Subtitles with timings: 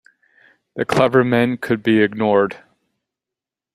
[0.75, 2.57] The clever men could be ignored.